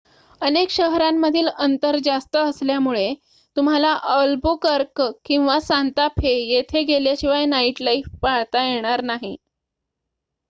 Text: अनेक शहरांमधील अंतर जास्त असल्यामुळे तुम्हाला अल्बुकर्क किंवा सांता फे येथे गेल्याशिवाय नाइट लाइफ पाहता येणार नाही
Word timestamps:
अनेक 0.41 0.69
शहरांमधील 0.71 1.47
अंतर 1.57 1.97
जास्त 2.03 2.35
असल्यामुळे 2.37 3.13
तुम्हाला 3.57 3.91
अल्बुकर्क 4.11 5.01
किंवा 5.25 5.59
सांता 5.59 6.07
फे 6.15 6.33
येथे 6.45 6.81
गेल्याशिवाय 6.85 7.45
नाइट 7.45 7.81
लाइफ 7.81 8.07
पाहता 8.21 8.63
येणार 8.63 9.01
नाही 9.03 9.35